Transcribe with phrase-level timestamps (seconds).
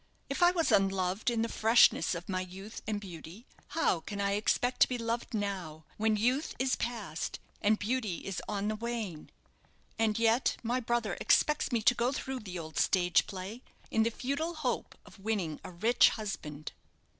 [0.31, 3.45] If I was unloved in the freshness of my youth and beauty,
[3.77, 8.41] how can I expect to be loved now, when youth is past and beauty is
[8.49, 9.29] on the wane?
[9.99, 13.61] And yet my brother expects me to go through the old stage play,
[13.91, 16.71] in the futile hope of winning a rich husband!"